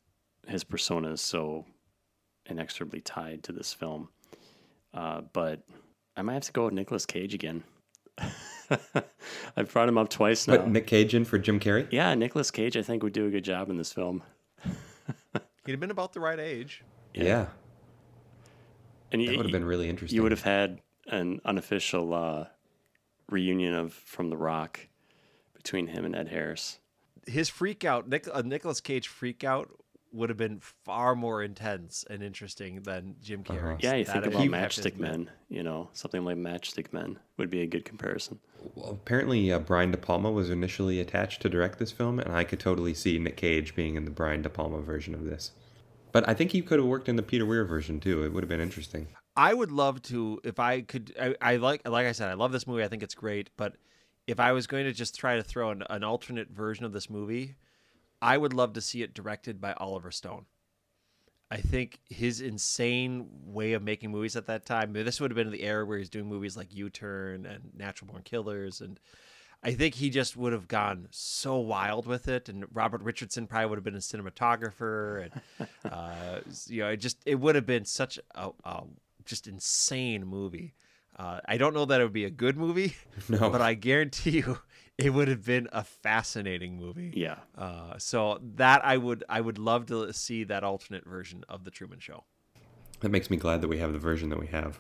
[0.48, 1.66] his persona is so
[2.46, 4.10] inexorably tied to this film.
[4.94, 5.62] Uh, but
[6.18, 7.64] I might have to go with Nicolas Cage again.
[9.56, 10.58] I've brought him up twice now.
[10.58, 11.88] But Nick Cage in for Jim Carrey?
[11.92, 14.24] Yeah, Nicolas Cage, I think, would do a good job in this film.
[15.66, 16.84] He'd have been about the right age.
[17.14, 17.24] Yeah.
[17.24, 17.46] yeah.
[19.12, 20.16] And that would have been really interesting.
[20.16, 22.46] You would have had an unofficial uh,
[23.30, 24.88] reunion of From the Rock
[25.54, 26.80] between him and Ed Harris.
[27.28, 29.70] His freak out, Nick, a Nicolas Cage freak out
[30.12, 33.74] would have been far more intense and interesting than Jim Carrey.
[33.74, 33.78] Uh-huh.
[33.80, 37.68] Yeah, you think about Matchstick Men, you know, something like Matchstick Men would be a
[37.68, 38.40] good comparison.
[38.76, 42.44] Well, apparently, uh, Brian De Palma was initially attached to direct this film, and I
[42.44, 45.52] could totally see Nick Cage being in the Brian De Palma version of this.
[46.12, 48.24] But I think he could have worked in the Peter Weir version too.
[48.24, 49.08] It would have been interesting.
[49.36, 51.14] I would love to if I could.
[51.20, 52.84] I, I like, like I said, I love this movie.
[52.84, 53.50] I think it's great.
[53.58, 53.76] But
[54.28, 57.10] if I was going to just try to throw an, an alternate version of this
[57.10, 57.56] movie,
[58.22, 60.46] I would love to see it directed by Oliver Stone.
[61.52, 64.94] I think his insane way of making movies at that time.
[64.94, 68.12] This would have been the era where he's doing movies like U Turn and Natural
[68.12, 69.00] Born Killers, and
[69.64, 72.50] I think he just would have gone so wild with it.
[72.50, 77.18] And Robert Richardson probably would have been a cinematographer, and uh, you know, it just
[77.26, 78.84] it would have been such a, a
[79.30, 80.74] just insane movie.
[81.18, 82.96] Uh, I don't know that it would be a good movie,
[83.30, 83.50] no.
[83.50, 84.60] but I guarantee you
[84.98, 87.14] it would have been a fascinating movie.
[87.16, 87.36] Yeah.
[87.58, 91.72] Uh, so that I would I would love to see that alternate version of the
[91.72, 92.24] Truman Show.
[93.02, 94.78] That makes me glad that we have the version that we have.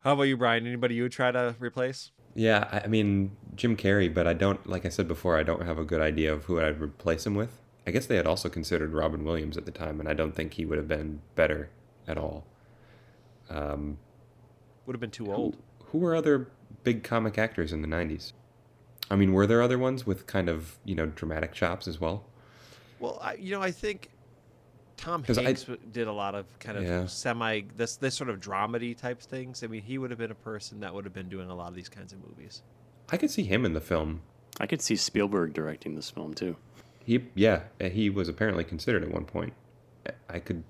[0.00, 0.66] How about you, Bryan?
[0.66, 2.10] Anybody you would try to replace?
[2.34, 4.66] Yeah, I mean Jim Carrey, but I don't.
[4.66, 7.34] Like I said before, I don't have a good idea of who I'd replace him
[7.34, 7.60] with.
[7.86, 10.54] I guess they had also considered Robin Williams at the time, and I don't think
[10.54, 11.70] he would have been better
[12.08, 12.46] at all.
[13.50, 13.98] Um,
[14.86, 15.56] would have been too old.
[15.78, 16.48] Who, who were other
[16.82, 18.32] big comic actors in the '90s?
[19.10, 22.24] I mean, were there other ones with kind of you know dramatic chops as well?
[23.00, 24.08] Well, I, you know, I think
[24.96, 27.06] Tom Hanks I, did a lot of kind of yeah.
[27.06, 29.62] semi this this sort of dramedy type things.
[29.62, 31.68] I mean, he would have been a person that would have been doing a lot
[31.68, 32.62] of these kinds of movies.
[33.10, 34.22] I could see him in the film.
[34.60, 36.56] I could see Spielberg directing this film too.
[37.04, 39.52] He yeah, he was apparently considered at one point.
[40.28, 40.64] I could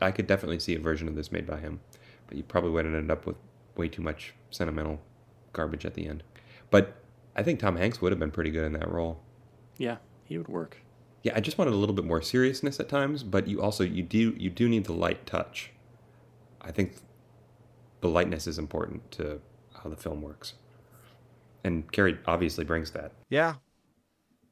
[0.00, 2.00] I could definitely see a version of this made by him, but
[2.36, 3.36] you probably would have ended up with
[3.76, 5.00] way too much sentimental
[5.52, 6.22] garbage at the end.
[6.70, 6.96] But
[7.34, 9.20] I think Tom Hanks would have been pretty good in that role.
[9.78, 10.78] Yeah, he would work.
[11.22, 14.02] Yeah, I just wanted a little bit more seriousness at times, but you also you
[14.02, 15.70] do you do need the light touch.
[16.60, 16.94] I think
[18.00, 19.40] the lightness is important to
[19.82, 20.54] how the film works.
[21.64, 23.12] And Carrey obviously brings that.
[23.30, 23.54] Yeah.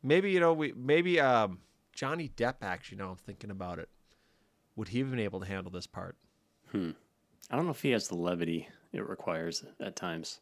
[0.03, 1.59] Maybe, you know, we maybe um
[1.93, 3.89] Johnny Depp actually now I'm thinking about it.
[4.76, 6.16] Would he have been able to handle this part?
[6.70, 6.91] Hmm.
[7.51, 10.41] I don't know if he has the levity it requires at times.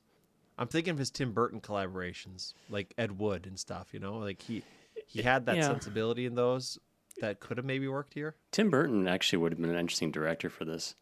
[0.58, 4.18] I'm thinking of his Tim Burton collaborations, like Ed Wood and stuff, you know?
[4.18, 4.62] Like he
[5.06, 5.62] he had that Yeah.
[5.62, 6.78] sensibility in those
[7.20, 8.34] that could have maybe worked here.
[8.50, 10.94] Tim Burton actually would have been an interesting director for this.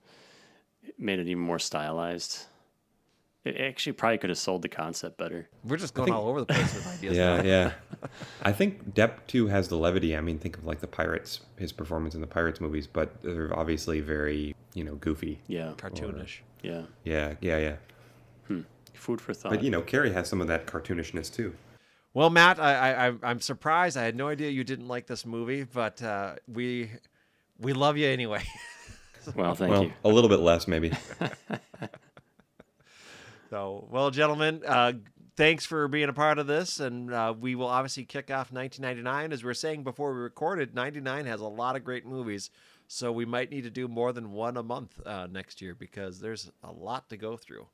[0.83, 2.45] It made it even more stylized.
[3.45, 5.49] It actually probably could have sold the concept better.
[5.65, 7.17] We're just going think- all over the place with ideas.
[7.17, 7.73] Yeah, yeah.
[8.43, 10.17] I think Depp too has the levity.
[10.17, 13.57] I mean, think of like the Pirates, his performance in the Pirates movies, but they're
[13.57, 15.41] obviously very, you know, goofy.
[15.49, 16.41] Yeah, Cartoonish.
[16.63, 16.83] yeah.
[17.03, 17.77] Yeah, yeah, yeah.
[18.93, 19.51] Food for thought.
[19.51, 21.55] But you know, Carrey has some of that cartoonishness too.
[22.15, 23.97] Well, Matt, I, I I'm- I'm surprised.
[23.97, 26.91] I had no idea you didn't like this movie, but uh, we
[27.59, 28.43] we love you anyway.
[29.35, 29.93] well, thank well, you.
[30.05, 30.93] a little bit less maybe.
[33.51, 34.95] So, well, gentlemen, uh,
[35.37, 39.33] thanks for being a part of this, and uh, we will obviously kick off 1999.
[39.33, 42.51] As we were saying before we recorded, 99 has a lot of great movies,
[42.89, 46.21] so we might need to do more than one a month uh, next year because
[46.21, 47.67] there's a lot to go through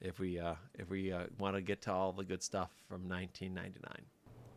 [0.00, 3.08] if we uh, if we uh, want to get to all the good stuff from
[3.08, 4.04] 1999.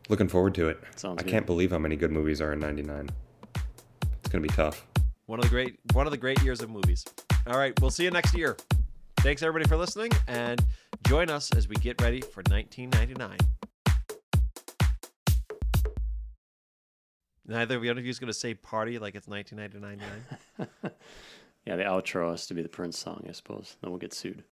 [0.08, 0.82] Looking forward to it.
[0.96, 1.30] Sounds I good.
[1.30, 3.08] can't believe how many good movies are in '99.
[3.54, 4.86] It's gonna be tough.
[5.26, 7.04] One of the great one of the great years of movies.
[7.46, 8.56] All right, we'll see you next year.
[9.18, 10.62] Thanks everybody for listening, and
[11.06, 13.38] join us as we get ready for 1999.
[17.46, 20.92] Neither one of you is going to say party like it's 1999.
[21.66, 23.76] Yeah, the outro has to be the Prince song, I suppose.
[23.80, 24.44] Then we'll get sued.